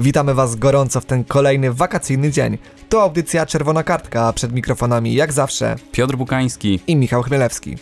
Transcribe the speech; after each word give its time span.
Witamy 0.00 0.34
Was 0.34 0.56
gorąco 0.56 1.00
w 1.00 1.04
ten 1.04 1.24
kolejny 1.24 1.72
wakacyjny 1.72 2.30
dzień. 2.30 2.58
To 2.88 3.02
audycja 3.02 3.46
Czerwona 3.46 3.82
Kartka, 3.82 4.26
a 4.26 4.32
przed 4.32 4.52
mikrofonami 4.52 5.14
jak 5.14 5.32
zawsze 5.32 5.76
Piotr 5.92 6.16
Bukański 6.16 6.80
i 6.86 6.96
Michał 6.96 7.22
Chmielewski. 7.22 7.76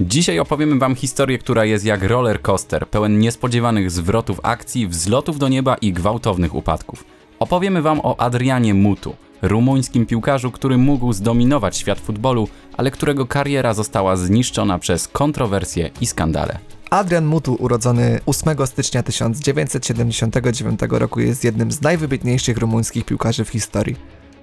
Dzisiaj 0.00 0.38
opowiemy 0.38 0.78
Wam 0.78 0.94
historię, 0.94 1.38
która 1.38 1.64
jest 1.64 1.84
jak 1.84 2.02
roller 2.02 2.42
coaster, 2.42 2.88
pełen 2.88 3.18
niespodziewanych 3.18 3.90
zwrotów 3.90 4.40
akcji, 4.42 4.86
wzlotów 4.86 5.38
do 5.38 5.48
nieba 5.48 5.74
i 5.74 5.92
gwałtownych 5.92 6.54
upadków. 6.54 7.04
Opowiemy 7.38 7.82
Wam 7.82 8.00
o 8.02 8.20
Adrianie 8.20 8.74
Mutu, 8.74 9.16
rumuńskim 9.42 10.06
piłkarzu, 10.06 10.50
który 10.50 10.78
mógł 10.78 11.12
zdominować 11.12 11.76
świat 11.76 12.00
futbolu, 12.00 12.48
ale 12.76 12.90
którego 12.90 13.26
kariera 13.26 13.74
została 13.74 14.16
zniszczona 14.16 14.78
przez 14.78 15.08
kontrowersje 15.08 15.90
i 16.00 16.06
skandale. 16.06 16.58
Adrian 16.90 17.24
Mutu, 17.24 17.56
urodzony 17.60 18.20
8 18.26 18.66
stycznia 18.66 19.02
1979 19.02 20.80
roku, 20.90 21.20
jest 21.20 21.44
jednym 21.44 21.72
z 21.72 21.82
najwybitniejszych 21.82 22.58
rumuńskich 22.58 23.04
piłkarzy 23.04 23.44
w 23.44 23.48
historii. 23.48 23.96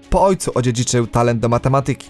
Po 0.10 0.24
ojcu 0.24 0.52
odziedziczył 0.56 1.08
talent 1.08 1.40
do 1.40 1.50
matematyki. 1.50 2.10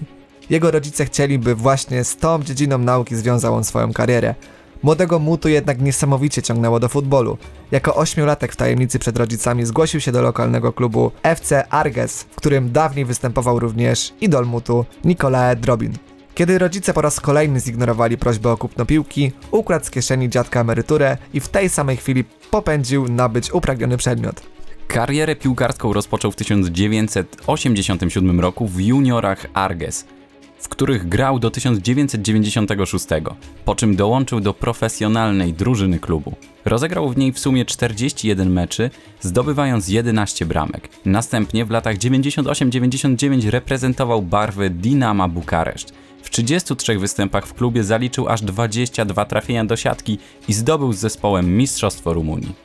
Jego 0.50 0.72
rodzice 0.72 1.06
chcieli, 1.06 1.40
by 1.40 1.56
właśnie 1.56 2.04
z 2.04 2.18
tą 2.18 2.44
dziedziną 2.44 2.78
nauki 2.78 3.16
związał 3.16 3.56
on 3.56 3.64
swoją 3.64 3.94
karierę. 3.94 4.36
Młodego 4.86 5.20
Mutu 5.20 5.50
jednak 5.50 5.82
niesamowicie 5.82 6.42
ciągnęło 6.42 6.80
do 6.80 6.90
futbolu. 6.90 7.38
Jako 7.72 7.96
ośmiolatek 7.96 8.54
w 8.54 8.56
tajemnicy 8.56 9.00
przed 9.00 9.18
rodzicami 9.18 9.66
zgłosił 9.66 10.02
się 10.02 10.12
do 10.12 10.22
lokalnego 10.22 10.74
klubu 10.74 11.12
FC 11.24 11.68
Arges, 11.70 12.24
w 12.24 12.36
którym 12.36 12.72
dawniej 12.72 13.06
występował 13.06 13.60
również 13.60 14.14
idol 14.22 14.46
Mutu 14.46 14.86
Nicolae 15.04 15.56
Drobin. 15.56 15.94
Kiedy 16.36 16.58
rodzice 16.58 16.94
po 16.94 17.02
raz 17.02 17.20
kolejny 17.20 17.60
zignorowali 17.60 18.18
prośbę 18.18 18.52
o 18.52 18.58
kupno 18.58 18.86
piłki, 18.86 19.32
ukradł 19.52 19.86
z 19.86 19.92
kieszeni 19.92 20.30
dziadka 20.30 20.62
emeryturę 20.62 21.18
i 21.34 21.40
w 21.40 21.50
tej 21.50 21.70
samej 21.70 21.98
chwili 21.98 22.24
popędził 22.52 23.08
nabyć 23.08 23.54
upragniony 23.54 23.98
przedmiot. 23.98 24.42
Karierę 24.88 25.36
piłkarską 25.36 25.94
rozpoczął 25.94 26.32
w 26.32 26.36
1987 26.36 28.40
roku 28.40 28.68
w 28.68 28.82
juniorach 28.82 29.46
Arges, 29.54 30.06
w 30.60 30.70
których 30.70 31.10
grał 31.10 31.40
do 31.40 31.52
1996, 31.52 33.06
po 33.66 33.76
czym 33.76 33.96
dołączył 33.96 34.40
do 34.40 34.54
profesjonalnej 34.54 35.54
drużyny 35.54 36.00
klubu. 36.00 36.36
Rozegrał 36.66 37.10
w 37.10 37.18
niej 37.18 37.34
w 37.34 37.40
sumie 37.40 37.66
41 37.66 38.52
meczy, 38.52 38.90
zdobywając 39.22 39.88
11 39.88 40.46
bramek. 40.46 40.90
Następnie 41.06 41.66
w 41.66 41.70
latach 41.70 41.98
98-99 41.98 43.50
reprezentował 43.50 44.22
barwy 44.22 44.70
Dinama 44.70 45.28
Bukareszt. 45.28 45.94
W 46.24 46.30
33 46.30 47.00
występach 47.00 47.48
w 47.48 47.54
klubie 47.54 47.84
zaliczył 47.84 48.30
aż 48.30 48.42
22 48.42 49.26
trafienia 49.26 49.66
do 49.66 49.76
siatki 49.76 50.18
i 50.48 50.54
zdobył 50.54 50.94
z 50.94 50.98
zespołem 50.98 51.58
Mistrzostwo 51.58 52.14
Rumunii. 52.14 52.56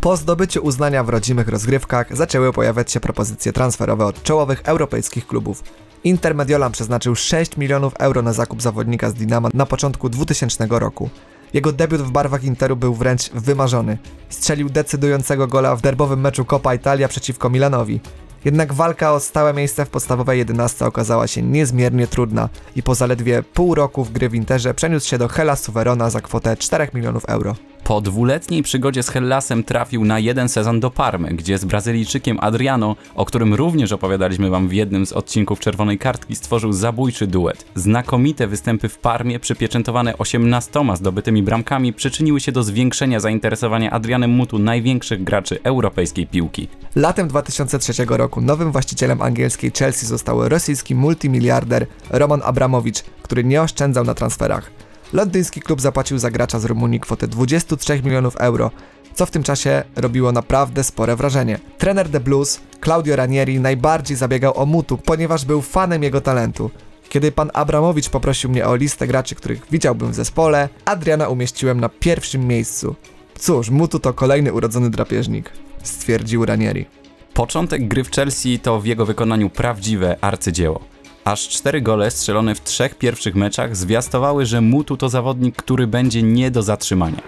Po 0.00 0.16
zdobyciu 0.16 0.64
uznania 0.64 1.04
w 1.04 1.08
rodzimych 1.08 1.48
rozgrywkach 1.48 2.16
zaczęły 2.16 2.52
pojawiać 2.52 2.92
się 2.92 3.00
propozycje 3.00 3.52
transferowe 3.52 4.06
od 4.06 4.22
czołowych 4.22 4.62
europejskich 4.64 5.26
klubów. 5.26 5.62
Inter 6.04 6.34
Mediolan 6.34 6.72
przeznaczył 6.72 7.14
6 7.14 7.56
milionów 7.56 7.94
euro 7.98 8.22
na 8.22 8.32
zakup 8.32 8.62
zawodnika 8.62 9.10
z 9.10 9.14
Dinama 9.14 9.48
na 9.54 9.66
początku 9.66 10.08
2000 10.08 10.66
roku. 10.70 11.10
Jego 11.54 11.72
debiut 11.72 12.02
w 12.02 12.10
barwach 12.10 12.44
Interu 12.44 12.76
był 12.76 12.94
wręcz 12.94 13.30
wymarzony. 13.30 13.98
Strzelił 14.28 14.70
decydującego 14.70 15.46
gola 15.46 15.76
w 15.76 15.82
derbowym 15.82 16.20
meczu 16.20 16.44
Coppa 16.44 16.74
Italia 16.74 17.08
przeciwko 17.08 17.50
Milanowi. 17.50 18.00
Jednak 18.44 18.72
walka 18.72 19.12
o 19.12 19.20
stałe 19.20 19.54
miejsce 19.54 19.84
w 19.84 19.90
podstawowej 19.90 20.38
11 20.38 20.86
okazała 20.86 21.26
się 21.26 21.42
niezmiernie 21.42 22.06
trudna 22.06 22.48
i 22.76 22.82
po 22.82 22.94
zaledwie 22.94 23.42
pół 23.42 23.74
roku 23.74 24.04
w 24.04 24.12
gry 24.12 24.28
w 24.28 24.34
Interze 24.34 24.74
przeniósł 24.74 25.08
się 25.08 25.18
do 25.18 25.28
Hellas 25.28 25.70
Verona 25.70 26.10
za 26.10 26.20
kwotę 26.20 26.56
4 26.56 26.88
milionów 26.94 27.24
euro. 27.24 27.54
Po 27.88 28.00
dwuletniej 28.00 28.62
przygodzie 28.62 29.02
z 29.02 29.08
Hellasem 29.08 29.64
trafił 29.64 30.04
na 30.04 30.18
jeden 30.18 30.48
sezon 30.48 30.80
do 30.80 30.90
Parmy, 30.90 31.28
gdzie 31.28 31.58
z 31.58 31.64
Brazylijczykiem 31.64 32.38
Adriano, 32.40 32.96
o 33.14 33.24
którym 33.24 33.54
również 33.54 33.92
opowiadaliśmy 33.92 34.50
wam 34.50 34.68
w 34.68 34.72
jednym 34.72 35.06
z 35.06 35.12
odcinków 35.12 35.60
Czerwonej 35.60 35.98
Kartki, 35.98 36.36
stworzył 36.36 36.72
zabójczy 36.72 37.26
duet. 37.26 37.64
Znakomite 37.74 38.46
występy 38.46 38.88
w 38.88 38.98
Parmie, 38.98 39.40
przypieczętowane 39.40 40.18
18 40.18 40.80
zdobytymi 40.94 41.42
bramkami, 41.42 41.92
przyczyniły 41.92 42.40
się 42.40 42.52
do 42.52 42.62
zwiększenia 42.62 43.20
zainteresowania 43.20 43.90
Adrianem 43.90 44.30
Mutu 44.30 44.58
największych 44.58 45.24
graczy 45.24 45.58
europejskiej 45.62 46.26
piłki. 46.26 46.68
Latem 46.96 47.28
2003 47.28 47.92
roku 48.08 48.40
nowym 48.40 48.72
właścicielem 48.72 49.22
angielskiej 49.22 49.72
Chelsea 49.78 50.06
został 50.06 50.48
rosyjski 50.48 50.94
multimiliarder 50.94 51.86
Roman 52.10 52.40
Abramowicz, 52.44 53.02
który 53.22 53.44
nie 53.44 53.62
oszczędzał 53.62 54.04
na 54.04 54.14
transferach. 54.14 54.87
Londyński 55.12 55.60
klub 55.60 55.80
zapłacił 55.80 56.18
za 56.18 56.30
gracza 56.30 56.58
z 56.58 56.64
Rumunii 56.64 57.00
kwotę 57.00 57.28
23 57.28 58.02
milionów 58.02 58.36
euro, 58.36 58.70
co 59.14 59.26
w 59.26 59.30
tym 59.30 59.42
czasie 59.42 59.84
robiło 59.96 60.32
naprawdę 60.32 60.84
spore 60.84 61.16
wrażenie. 61.16 61.58
Trener 61.78 62.08
The 62.08 62.20
Blues, 62.20 62.60
Claudio 62.84 63.16
Ranieri, 63.16 63.60
najbardziej 63.60 64.16
zabiegał 64.16 64.58
o 64.58 64.66
Mutu, 64.66 64.98
ponieważ 64.98 65.44
był 65.44 65.62
fanem 65.62 66.02
jego 66.02 66.20
talentu. 66.20 66.70
Kiedy 67.08 67.32
pan 67.32 67.50
Abramowicz 67.54 68.08
poprosił 68.08 68.50
mnie 68.50 68.66
o 68.66 68.76
listę 68.76 69.06
graczy, 69.06 69.34
których 69.34 69.66
widziałbym 69.70 70.10
w 70.10 70.14
zespole, 70.14 70.68
Adriana 70.84 71.28
umieściłem 71.28 71.80
na 71.80 71.88
pierwszym 71.88 72.46
miejscu. 72.46 72.94
Cóż, 73.38 73.70
Mutu 73.70 73.98
to 73.98 74.14
kolejny 74.14 74.52
urodzony 74.52 74.90
drapieżnik, 74.90 75.52
stwierdził 75.82 76.44
Ranieri. 76.44 76.86
Początek 77.34 77.88
gry 77.88 78.04
w 78.04 78.10
Chelsea 78.10 78.58
to 78.58 78.80
w 78.80 78.86
jego 78.86 79.06
wykonaniu 79.06 79.50
prawdziwe 79.50 80.16
arcydzieło. 80.20 80.80
Aż 81.28 81.48
cztery 81.48 81.80
gole 81.82 82.10
strzelone 82.10 82.54
w 82.54 82.60
trzech 82.60 82.94
pierwszych 82.94 83.34
meczach 83.34 83.76
zwiastowały, 83.76 84.46
że 84.46 84.60
Mutu 84.60 84.96
to 84.96 85.08
zawodnik, 85.08 85.56
który 85.56 85.86
będzie 85.86 86.22
nie 86.22 86.50
do 86.50 86.62
zatrzymania. 86.62 87.22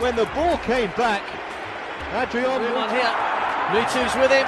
When 0.00 0.16
the 0.16 0.26
ball 0.26 0.58
came 0.66 0.88
back, 0.96 1.22
Adrian 2.22 2.62
Mutu's 3.72 4.14
with 4.22 4.32
him. 4.32 4.46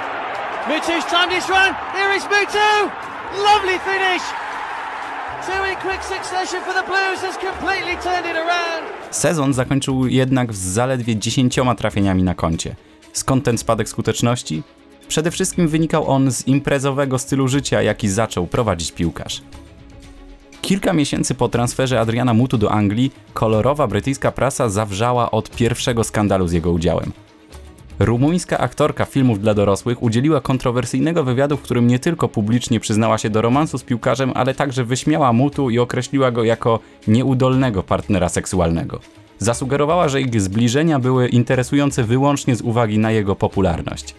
Mutu's 0.69 1.05
timed 1.11 1.33
his 1.35 1.49
run. 1.49 1.75
Here 1.95 2.17
is 2.17 2.25
Mutu. 2.25 2.91
Lovely 3.45 3.79
finish. 3.79 4.23
Two 5.47 5.65
in 5.71 5.77
quick 5.77 6.03
succession 6.05 6.61
for 6.65 6.75
the 6.75 6.87
Blues 6.87 7.21
has 7.21 7.37
completely 7.37 7.97
turned 8.03 8.27
it 8.31 8.37
around. 8.37 8.85
Sezon 9.11 9.55
zakończył 9.55 10.07
jednak 10.07 10.55
z 10.55 10.59
zaledwie 10.59 11.17
dziesięcioma 11.17 11.75
trafieniami 11.75 12.23
na 12.23 12.35
koncie. 12.35 12.77
Skąd 13.13 13.45
ten 13.45 13.59
spadek 13.59 13.89
skuteczności? 13.89 14.63
Przede 15.09 15.31
wszystkim 15.31 15.69
wynikał 15.69 16.11
on 16.11 16.33
z 16.33 16.47
imprezowego 16.47 17.19
stylu 17.19 17.49
życia, 17.49 17.83
jaki 17.83 18.09
zaczął 18.09 18.47
prowadzić 18.47 18.93
piłkarz. 18.93 19.43
Kilka 20.63 20.93
miesięcy 20.93 21.35
po 21.35 21.49
transferze 21.49 22.01
Adriana 22.01 22.35
Mutu 22.35 22.59
do 22.59 22.73
Anglii, 22.73 23.13
kolorowa 23.35 23.87
brytyjska 23.87 24.33
prasa 24.33 24.69
zawrzała 24.69 25.31
od 25.31 25.51
pierwszego 25.51 26.05
skandalu 26.05 26.49
z 26.49 26.53
jego 26.53 26.73
udziałem. 26.73 27.13
Rumuńska 27.99 28.59
aktorka 28.59 29.05
filmów 29.05 29.41
dla 29.41 29.55
dorosłych 29.55 30.03
udzieliła 30.03 30.41
kontrowersyjnego 30.41 31.25
wywiadu, 31.25 31.57
w 31.57 31.63
którym 31.63 31.87
nie 31.87 31.99
tylko 31.99 32.29
publicznie 32.29 32.81
przyznała 32.81 33.19
się 33.19 33.31
do 33.31 33.43
romansu 33.43 33.79
z 33.79 33.83
piłkarzem, 33.83 34.33
ale 34.35 34.55
także 34.55 34.85
wyśmiała 34.85 35.33
Mutu 35.33 35.71
i 35.71 35.79
określiła 35.79 36.31
go 36.31 36.45
jako 36.45 36.79
nieudolnego 37.09 37.83
partnera 37.83 38.29
seksualnego. 38.29 39.01
Zasugerowała, 39.39 40.09
że 40.09 40.21
ich 40.21 40.41
zbliżenia 40.41 40.99
były 40.99 41.29
interesujące 41.29 42.05
wyłącznie 42.05 42.57
z 42.57 42.63
uwagi 42.63 42.99
na 42.99 43.11
jego 43.11 43.37
popularność. 43.37 44.15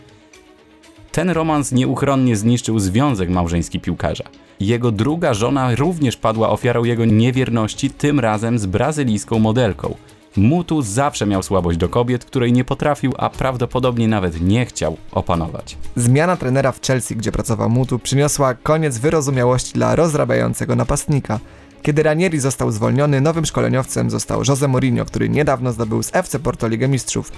Ten 1.18 1.30
romans 1.30 1.72
nieuchronnie 1.72 2.36
zniszczył 2.36 2.80
związek 2.80 3.30
małżeński 3.30 3.80
piłkarza. 3.80 4.24
Jego 4.60 4.92
druga 4.92 5.34
żona 5.34 5.76
również 5.76 6.18
padła 6.18 6.50
ofiarą 6.50 6.84
jego 6.84 7.06
niewierności, 7.06 7.90
tym 7.90 8.20
razem 8.20 8.60
z 8.60 8.66
brazylijską 8.66 9.40
modelką. 9.40 9.96
Mutu 10.36 10.82
zawsze 10.82 11.26
miał 11.26 11.44
słabość 11.44 11.78
do 11.78 11.90
kobiet, 11.90 12.26
której 12.26 12.54
nie 12.54 12.64
potrafił, 12.64 13.14
a 13.18 13.30
prawdopodobnie 13.30 14.08
nawet 14.08 14.42
nie 14.42 14.66
chciał 14.66 14.98
opanować. 15.12 15.78
Zmiana 15.96 16.38
trenera 16.38 16.72
w 16.72 16.82
Chelsea, 16.82 17.16
gdzie 17.16 17.32
pracował 17.32 17.70
Mutu, 17.70 18.00
przyniosła 18.00 18.54
koniec 18.54 18.98
wyrozumiałości 18.98 19.74
dla 19.74 19.96
rozrabiającego 19.96 20.76
napastnika. 20.76 21.40
Kiedy 21.82 22.04
Ranieri 22.04 22.40
został 22.40 22.72
zwolniony, 22.72 23.22
nowym 23.22 23.46
szkoleniowcem 23.46 24.10
został 24.10 24.42
Jose 24.48 24.68
Mourinho, 24.68 25.06
który 25.06 25.30
niedawno 25.30 25.72
zdobył 25.72 26.04
z 26.04 26.16
FC 26.16 26.40
Porto 26.40 26.68
Ligę 26.68 26.88
Mistrzów. 26.88 27.32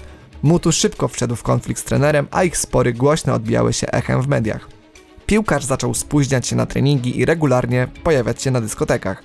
Mutu 0.44 0.72
szybko 0.72 1.08
wszedł 1.08 1.36
w 1.36 1.44
konflikt 1.44 1.82
z 1.82 1.84
trenerem, 1.84 2.28
a 2.32 2.44
ich 2.44 2.58
spory 2.58 2.94
głośno 2.94 3.34
odbijały 3.34 3.74
się 3.74 3.88
echem 3.92 4.22
w 4.22 4.28
mediach. 4.28 4.70
Piłkarz 5.26 5.66
zaczął 5.66 5.94
spóźniać 5.94 6.48
się 6.48 6.56
na 6.56 6.66
treningi 6.66 7.20
i 7.20 7.26
regularnie 7.26 7.88
pojawiać 8.04 8.42
się 8.42 8.52
na 8.52 8.62
dyskotekach. 8.62 9.24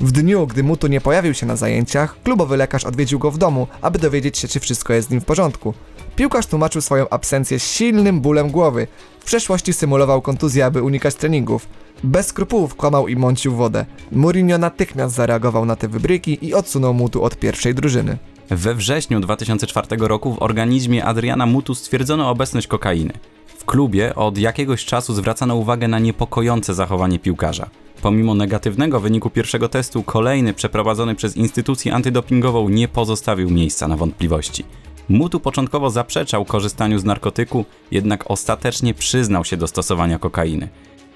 W 0.00 0.12
dniu, 0.12 0.46
gdy 0.46 0.62
Mutu 0.62 0.86
nie 0.86 1.00
pojawił 1.00 1.34
się 1.34 1.46
na 1.46 1.56
zajęciach, 1.56 2.22
klubowy 2.22 2.56
lekarz 2.56 2.84
odwiedził 2.84 3.18
go 3.18 3.30
w 3.30 3.38
domu, 3.38 3.66
aby 3.82 3.98
dowiedzieć 3.98 4.38
się, 4.38 4.48
czy 4.48 4.60
wszystko 4.60 4.92
jest 4.92 5.08
z 5.08 5.10
nim 5.10 5.20
w 5.20 5.24
porządku. 5.24 5.74
Piłkarz 6.16 6.46
tłumaczył 6.46 6.82
swoją 6.82 7.08
absencję 7.08 7.58
silnym 7.58 8.20
bólem 8.20 8.50
głowy. 8.50 8.86
W 9.20 9.24
przeszłości 9.24 9.72
symulował 9.72 10.22
kontuzję, 10.22 10.66
aby 10.66 10.82
unikać 10.82 11.14
treningów. 11.14 11.68
Bez 12.04 12.26
skrupułów 12.26 12.74
kłamał 12.74 13.08
i 13.08 13.16
mącił 13.16 13.54
wodę. 13.54 13.86
Mourinho 14.12 14.58
natychmiast 14.58 15.14
zareagował 15.14 15.64
na 15.64 15.76
te 15.76 15.88
wybryki 15.88 16.46
i 16.46 16.54
odsunął 16.54 16.94
Mutu 16.94 17.24
od 17.24 17.36
pierwszej 17.36 17.74
drużyny. 17.74 18.18
We 18.50 18.74
wrześniu 18.74 19.20
2004 19.20 19.86
roku 19.98 20.32
w 20.32 20.42
organizmie 20.42 21.04
Adriana 21.04 21.46
Mutu 21.46 21.74
stwierdzono 21.74 22.30
obecność 22.30 22.66
kokainy. 22.66 23.12
W 23.46 23.64
klubie 23.64 24.14
od 24.14 24.38
jakiegoś 24.38 24.84
czasu 24.84 25.14
zwracano 25.14 25.54
uwagę 25.56 25.88
na 25.88 25.98
niepokojące 25.98 26.74
zachowanie 26.74 27.18
piłkarza. 27.18 27.70
Pomimo 28.02 28.34
negatywnego 28.34 29.00
wyniku 29.00 29.30
pierwszego 29.30 29.68
testu, 29.68 30.02
kolejny 30.02 30.54
przeprowadzony 30.54 31.14
przez 31.14 31.36
instytucję 31.36 31.94
antydopingową 31.94 32.68
nie 32.68 32.88
pozostawił 32.88 33.50
miejsca 33.50 33.88
na 33.88 33.96
wątpliwości. 33.96 34.64
Mutu 35.08 35.40
początkowo 35.40 35.90
zaprzeczał 35.90 36.44
korzystaniu 36.44 36.98
z 36.98 37.04
narkotyku, 37.04 37.64
jednak 37.90 38.30
ostatecznie 38.30 38.94
przyznał 38.94 39.44
się 39.44 39.56
do 39.56 39.66
stosowania 39.66 40.18
kokainy. 40.18 40.68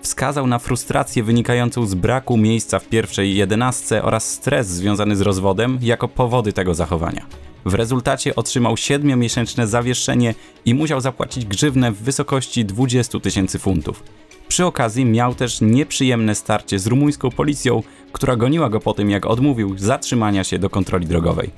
Wskazał 0.06 0.46
na 0.46 0.58
frustrację 0.58 1.22
wynikającą 1.22 1.86
z 1.86 1.94
braku 1.94 2.36
miejsca 2.36 2.78
w 2.78 2.88
pierwszej 2.88 3.36
jedenastce 3.36 4.02
oraz 4.02 4.30
stres 4.30 4.66
związany 4.66 5.16
z 5.16 5.20
rozwodem 5.20 5.78
jako 5.82 6.08
powody 6.08 6.52
tego 6.52 6.74
zachowania. 6.74 7.26
W 7.64 7.74
rezultacie 7.74 8.34
otrzymał 8.34 8.74
7-miesięczne 8.74 9.66
zawieszenie 9.66 10.34
i 10.64 10.74
musiał 10.74 11.00
zapłacić 11.00 11.44
grzywnę 11.44 11.92
w 11.92 12.02
wysokości 12.02 12.64
20 12.64 13.20
tysięcy 13.20 13.58
funtów. 13.58 14.02
Przy 14.48 14.64
okazji 14.66 15.04
miał 15.04 15.34
też 15.34 15.60
nieprzyjemne 15.60 16.34
starcie 16.34 16.78
z 16.78 16.86
rumuńską 16.86 17.30
policją, 17.30 17.82
która 18.12 18.36
goniła 18.36 18.68
go 18.68 18.80
po 18.80 18.94
tym, 18.94 19.10
jak 19.10 19.26
odmówił 19.26 19.78
zatrzymania 19.78 20.44
się 20.44 20.58
do 20.58 20.70
kontroli 20.70 21.06
drogowej. 21.06 21.50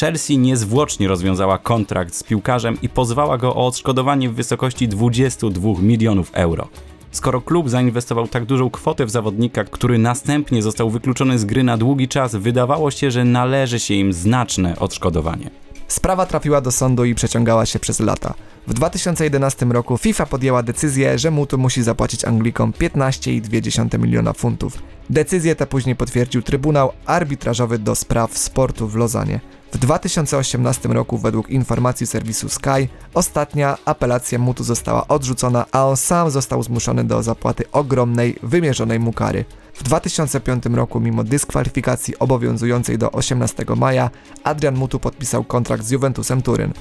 Chelsea 0.00 0.38
niezwłocznie 0.38 1.08
rozwiązała 1.08 1.58
kontrakt 1.58 2.14
z 2.14 2.22
piłkarzem 2.22 2.78
i 2.82 2.88
pozwała 2.88 3.38
go 3.38 3.54
o 3.54 3.66
odszkodowanie 3.66 4.28
w 4.28 4.34
wysokości 4.34 4.88
22 4.88 5.70
milionów 5.82 6.30
euro. 6.34 6.68
Skoro 7.12 7.40
klub 7.40 7.68
zainwestował 7.68 8.28
tak 8.28 8.44
dużą 8.44 8.70
kwotę 8.70 9.06
w 9.06 9.10
zawodnika, 9.10 9.64
który 9.64 9.98
następnie 9.98 10.62
został 10.62 10.90
wykluczony 10.90 11.38
z 11.38 11.44
gry 11.44 11.62
na 11.62 11.76
długi 11.76 12.08
czas, 12.08 12.36
wydawało 12.36 12.90
się, 12.90 13.10
że 13.10 13.24
należy 13.24 13.80
się 13.80 13.94
im 13.94 14.12
znaczne 14.12 14.78
odszkodowanie. 14.78 15.50
Sprawa 15.88 16.26
trafiła 16.26 16.60
do 16.60 16.72
sądu 16.72 17.04
i 17.04 17.14
przeciągała 17.14 17.66
się 17.66 17.78
przez 17.78 18.00
lata. 18.00 18.34
W 18.70 18.74
2011 18.74 19.66
roku 19.66 19.98
FIFA 19.98 20.26
podjęła 20.26 20.62
decyzję, 20.62 21.18
że 21.18 21.30
Mutu 21.30 21.58
musi 21.58 21.82
zapłacić 21.82 22.24
Anglikom 22.24 22.72
15,2 22.72 23.98
miliona 23.98 24.32
funtów. 24.32 24.78
Decyzję 25.10 25.56
tę 25.56 25.66
później 25.66 25.96
potwierdził 25.96 26.42
Trybunał 26.42 26.92
Arbitrażowy 27.06 27.78
do 27.78 27.94
Spraw 27.94 28.38
Sportu 28.38 28.88
w 28.88 28.96
Lozanie. 28.96 29.40
W 29.72 29.78
2018 29.78 30.88
roku, 30.88 31.18
według 31.18 31.50
informacji 31.50 32.06
serwisu 32.06 32.48
Sky, 32.48 32.88
ostatnia 33.14 33.76
apelacja 33.84 34.38
Mutu 34.38 34.64
została 34.64 35.08
odrzucona, 35.08 35.66
a 35.72 35.86
on 35.86 35.96
sam 35.96 36.30
został 36.30 36.62
zmuszony 36.62 37.04
do 37.04 37.22
zapłaty 37.22 37.70
ogromnej, 37.72 38.36
wymierzonej 38.42 39.00
mu 39.00 39.12
kary. 39.12 39.44
W 39.74 39.82
2005 39.82 40.64
roku, 40.66 41.00
mimo 41.00 41.24
dyskwalifikacji 41.24 42.18
obowiązującej 42.18 42.98
do 42.98 43.12
18 43.12 43.64
maja, 43.76 44.10
Adrian 44.44 44.74
Mutu 44.74 44.98
podpisał 44.98 45.44
kontrakt 45.44 45.84
z 45.84 45.90
Juventusem 45.90 46.42
Turyn. 46.42 46.72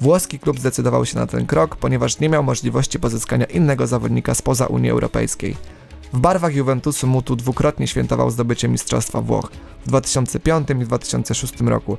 Włoski 0.00 0.38
klub 0.38 0.58
zdecydował 0.60 1.06
się 1.06 1.18
na 1.18 1.26
ten 1.26 1.46
krok, 1.46 1.76
ponieważ 1.76 2.20
nie 2.20 2.28
miał 2.28 2.42
możliwości 2.42 3.00
pozyskania 3.00 3.44
innego 3.44 3.86
zawodnika 3.86 4.34
spoza 4.34 4.66
Unii 4.66 4.90
Europejskiej. 4.90 5.56
W 6.12 6.18
barwach 6.18 6.54
Juventusu 6.54 7.06
Mutu 7.06 7.36
dwukrotnie 7.36 7.86
świętował 7.86 8.30
zdobycie 8.30 8.68
Mistrzostwa 8.68 9.20
Włoch 9.20 9.50
w 9.84 9.88
2005 9.88 10.68
i 10.70 10.74
2006 10.74 11.60
roku. 11.60 11.96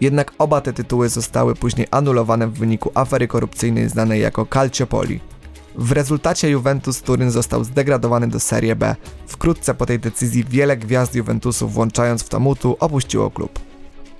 Jednak 0.00 0.32
oba 0.38 0.60
te 0.60 0.72
tytuły 0.72 1.08
zostały 1.08 1.54
później 1.54 1.86
anulowane 1.90 2.46
w 2.46 2.52
wyniku 2.52 2.90
afery 2.94 3.28
korupcyjnej 3.28 3.88
znanej 3.88 4.20
jako 4.20 4.46
Calciopoli. 4.46 5.20
W 5.74 5.92
rezultacie 5.92 6.50
Juventus 6.50 7.02
Turyn 7.02 7.30
został 7.30 7.64
zdegradowany 7.64 8.28
do 8.28 8.40
Serie 8.40 8.76
B. 8.76 8.96
Wkrótce 9.26 9.74
po 9.74 9.86
tej 9.86 9.98
decyzji 9.98 10.44
wiele 10.44 10.76
gwiazd 10.76 11.14
Juventusu, 11.14 11.68
włączając 11.68 12.22
w 12.22 12.28
to 12.28 12.40
Mutu, 12.40 12.76
opuściło 12.80 13.30
klub. 13.30 13.69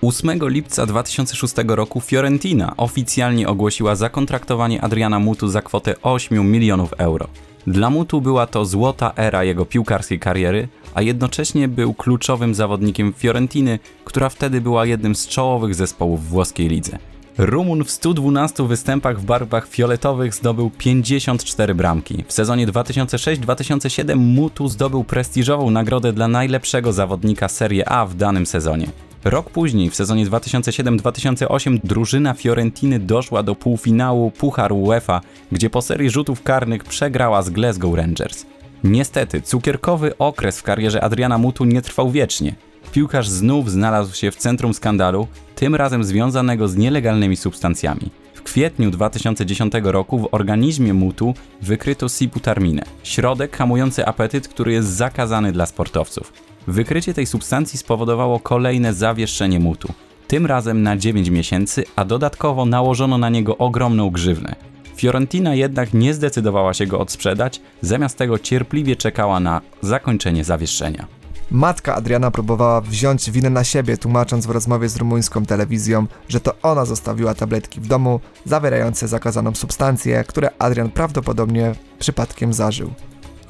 8 0.02 0.48
lipca 0.48 0.86
2006 0.86 1.54
roku 1.68 2.00
Fiorentina 2.00 2.74
oficjalnie 2.76 3.48
ogłosiła 3.48 3.96
zakontraktowanie 3.96 4.82
Adriana 4.82 5.18
Mutu 5.18 5.48
za 5.48 5.62
kwotę 5.62 5.94
8 6.02 6.50
milionów 6.50 6.92
euro. 6.98 7.28
Dla 7.66 7.90
Mutu 7.90 8.20
była 8.20 8.46
to 8.46 8.64
złota 8.64 9.12
era 9.16 9.44
jego 9.44 9.64
piłkarskiej 9.64 10.18
kariery, 10.18 10.68
a 10.94 11.02
jednocześnie 11.02 11.68
był 11.68 11.94
kluczowym 11.94 12.54
zawodnikiem 12.54 13.12
Fiorentiny, 13.12 13.78
która 14.04 14.28
wtedy 14.28 14.60
była 14.60 14.86
jednym 14.86 15.14
z 15.14 15.28
czołowych 15.28 15.74
zespołów 15.74 16.28
włoskiej 16.28 16.68
lidze. 16.68 16.98
Rumun 17.38 17.84
w 17.84 17.90
112 17.90 18.68
występach 18.68 19.20
w 19.20 19.24
barwach 19.24 19.68
fioletowych 19.68 20.34
zdobył 20.34 20.70
54 20.78 21.74
bramki. 21.74 22.24
W 22.28 22.32
sezonie 22.32 22.66
2006-2007 22.66 24.16
Mutu 24.16 24.68
zdobył 24.68 25.04
prestiżową 25.04 25.70
nagrodę 25.70 26.12
dla 26.12 26.28
najlepszego 26.28 26.92
zawodnika 26.92 27.48
Serie 27.48 27.88
A 27.88 28.06
w 28.06 28.14
danym 28.14 28.46
sezonie. 28.46 28.86
Rok 29.24 29.50
później, 29.50 29.90
w 29.90 29.94
sezonie 29.94 30.26
2007-2008, 30.26 31.78
drużyna 31.84 32.34
Fiorentiny 32.34 32.98
doszła 32.98 33.42
do 33.42 33.54
półfinału 33.54 34.30
Pucharu 34.30 34.82
UEFA, 34.82 35.20
gdzie 35.52 35.70
po 35.70 35.82
serii 35.82 36.10
rzutów 36.10 36.42
karnych 36.42 36.84
przegrała 36.84 37.42
z 37.42 37.50
Glasgow 37.50 37.94
Rangers. 37.94 38.46
Niestety, 38.84 39.42
cukierkowy 39.42 40.18
okres 40.18 40.60
w 40.60 40.62
karierze 40.62 41.04
Adriana 41.04 41.38
Mutu 41.38 41.64
nie 41.64 41.82
trwał 41.82 42.10
wiecznie. 42.10 42.54
Piłkarz 42.92 43.28
znów 43.28 43.70
znalazł 43.70 44.14
się 44.14 44.30
w 44.30 44.36
centrum 44.36 44.74
skandalu, 44.74 45.26
tym 45.54 45.74
razem 45.74 46.04
związanego 46.04 46.68
z 46.68 46.76
nielegalnymi 46.76 47.36
substancjami. 47.36 48.10
W 48.34 48.42
kwietniu 48.42 48.90
2010 48.90 49.72
roku 49.82 50.18
w 50.18 50.28
organizmie 50.30 50.94
Mutu 50.94 51.34
wykryto 51.62 52.08
siputarminę, 52.08 52.82
środek 53.02 53.56
hamujący 53.56 54.06
apetyt, 54.06 54.48
który 54.48 54.72
jest 54.72 54.88
zakazany 54.88 55.52
dla 55.52 55.66
sportowców. 55.66 56.49
Wykrycie 56.70 57.14
tej 57.14 57.26
substancji 57.26 57.78
spowodowało 57.78 58.40
kolejne 58.40 58.94
zawieszenie 58.94 59.60
mutu, 59.60 59.92
tym 60.28 60.46
razem 60.46 60.82
na 60.82 60.96
9 60.96 61.28
miesięcy, 61.28 61.84
a 61.96 62.04
dodatkowo 62.04 62.66
nałożono 62.66 63.18
na 63.18 63.28
niego 63.28 63.58
ogromną 63.58 64.10
grzywnę. 64.10 64.54
Fiorentina 64.96 65.54
jednak 65.54 65.94
nie 65.94 66.14
zdecydowała 66.14 66.74
się 66.74 66.86
go 66.86 67.00
odsprzedać, 67.00 67.60
zamiast 67.82 68.18
tego 68.18 68.38
cierpliwie 68.38 68.96
czekała 68.96 69.40
na 69.40 69.60
zakończenie 69.82 70.44
zawieszenia. 70.44 71.06
Matka 71.50 71.94
Adriana 71.94 72.30
próbowała 72.30 72.80
wziąć 72.80 73.30
winę 73.30 73.50
na 73.50 73.64
siebie, 73.64 73.96
tłumacząc 73.96 74.46
w 74.46 74.50
rozmowie 74.50 74.88
z 74.88 74.96
rumuńską 74.96 75.46
telewizją, 75.46 76.06
że 76.28 76.40
to 76.40 76.54
ona 76.62 76.84
zostawiła 76.84 77.34
tabletki 77.34 77.80
w 77.80 77.86
domu 77.86 78.20
zawierające 78.44 79.08
zakazaną 79.08 79.54
substancję, 79.54 80.24
które 80.24 80.50
Adrian 80.58 80.90
prawdopodobnie 80.90 81.74
przypadkiem 81.98 82.52
zażył. 82.52 82.90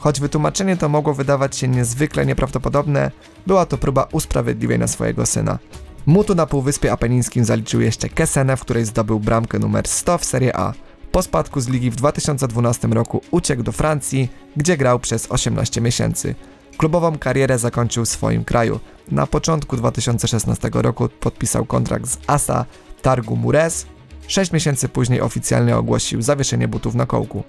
Choć 0.01 0.21
wytłumaczenie 0.21 0.77
to 0.77 0.89
mogło 0.89 1.15
wydawać 1.15 1.57
się 1.57 1.69
niezwykle 1.69 2.27
nieprawdopodobne, 2.27 3.11
była 3.47 3.67
to 3.67 3.79
próba 3.79 4.09
usprawiedliwienia 4.13 4.87
swojego 4.87 5.27
syna. 5.27 5.59
Mutu 6.07 6.35
na 6.35 6.47
Półwyspie 6.47 6.93
Apenińskim 6.93 7.45
zaliczył 7.45 7.81
jeszcze 7.81 8.09
Kesenę, 8.09 8.57
w 8.57 8.61
której 8.61 8.85
zdobył 8.85 9.21
bramkę 9.21 9.59
numer 9.59 9.89
100 9.89 10.19
w 10.19 10.25
Serie 10.25 10.57
A. 10.57 10.73
Po 11.13 11.23
spadku 11.23 11.61
z 11.61 11.69
ligi 11.69 11.91
w 11.91 11.97
2012 11.97 12.89
roku 12.89 13.23
uciekł 13.31 13.63
do 13.63 13.73
Francji, 13.73 14.29
gdzie 14.57 14.77
grał 14.77 14.99
przez 14.99 15.27
18 15.31 15.81
miesięcy. 15.81 16.35
Klubową 16.77 17.19
karierę 17.19 17.59
zakończył 17.59 18.05
w 18.05 18.09
swoim 18.09 18.45
kraju. 18.45 18.81
Na 19.11 19.27
początku 19.27 19.77
2016 19.77 20.71
roku 20.73 21.09
podpisał 21.21 21.65
kontrakt 21.65 22.07
z 22.07 22.19
ASA 22.27 22.65
Targu 23.03 23.37
Mures. 23.37 23.87
Sześć 24.27 24.53
miesięcy 24.53 24.89
później 24.89 25.21
oficjalnie 25.21 25.77
ogłosił 25.77 26.23
zawieszenie 26.23 26.69
butów 26.69 26.95
na 26.95 27.07
kołku. 27.07 27.45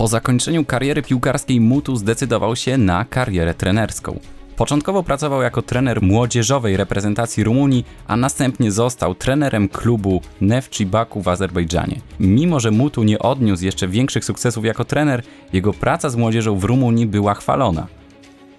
Po 0.00 0.08
zakończeniu 0.08 0.64
kariery 0.64 1.02
piłkarskiej 1.02 1.60
Mutu 1.60 1.96
zdecydował 1.96 2.56
się 2.56 2.78
na 2.78 3.04
karierę 3.04 3.54
trenerską. 3.54 4.18
Początkowo 4.56 5.02
pracował 5.02 5.42
jako 5.42 5.62
trener 5.62 6.02
młodzieżowej 6.02 6.76
reprezentacji 6.76 7.44
Rumunii, 7.44 7.84
a 8.06 8.16
następnie 8.16 8.72
został 8.72 9.14
trenerem 9.14 9.68
klubu 9.68 10.22
Nefci 10.40 10.86
Baku 10.86 11.22
w 11.22 11.28
Azerbejdżanie. 11.28 12.00
Mimo, 12.20 12.60
że 12.60 12.70
Mutu 12.70 13.02
nie 13.02 13.18
odniósł 13.18 13.64
jeszcze 13.64 13.88
większych 13.88 14.24
sukcesów 14.24 14.64
jako 14.64 14.84
trener, 14.84 15.22
jego 15.52 15.72
praca 15.72 16.10
z 16.10 16.16
młodzieżą 16.16 16.58
w 16.58 16.64
Rumunii 16.64 17.06
była 17.06 17.34
chwalona. 17.34 17.86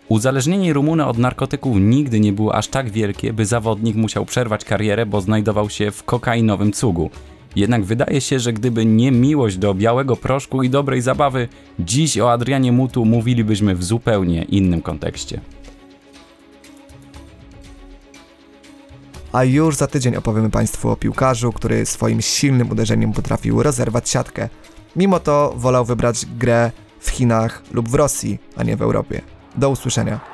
Uzależnienie 0.09 0.73
Rumuna 0.73 1.07
od 1.07 1.17
narkotyków 1.17 1.77
nigdy 1.79 2.19
nie 2.19 2.33
było 2.33 2.55
aż 2.55 2.67
tak 2.67 2.89
wielkie, 2.89 3.33
by 3.33 3.45
zawodnik 3.45 3.95
musiał 3.95 4.25
przerwać 4.25 4.65
karierę, 4.65 5.05
bo 5.05 5.21
znajdował 5.21 5.69
się 5.69 5.91
w 5.91 6.03
kokainowym 6.03 6.71
cugu. 6.71 7.09
Jednak 7.55 7.83
wydaje 7.83 8.21
się, 8.21 8.39
że 8.39 8.53
gdyby 8.53 8.85
nie 8.85 9.11
miłość 9.11 9.57
do 9.57 9.73
białego 9.73 10.15
proszku 10.15 10.63
i 10.63 10.69
dobrej 10.69 11.01
zabawy, 11.01 11.47
dziś 11.79 12.17
o 12.17 12.31
Adrianie 12.31 12.71
Mutu 12.71 13.05
mówilibyśmy 13.05 13.75
w 13.75 13.83
zupełnie 13.83 14.43
innym 14.43 14.81
kontekście. 14.81 15.41
A 19.31 19.43
już 19.43 19.75
za 19.75 19.87
tydzień 19.87 20.15
opowiemy 20.15 20.49
Państwu 20.49 20.89
o 20.89 20.95
piłkarzu, 20.95 21.51
który 21.51 21.85
swoim 21.85 22.21
silnym 22.21 22.71
uderzeniem 22.71 23.13
potrafił 23.13 23.63
rozerwać 23.63 24.09
siatkę. 24.09 24.49
Mimo 24.95 25.19
to 25.19 25.53
wolał 25.57 25.85
wybrać 25.85 26.25
grę 26.25 26.71
w 26.99 27.09
Chinach 27.09 27.63
lub 27.71 27.89
w 27.89 27.93
Rosji, 27.93 28.39
a 28.55 28.63
nie 28.63 28.77
w 28.77 28.81
Europie. 28.81 29.21
Do 29.55 29.69
usłyszenia. 29.69 30.30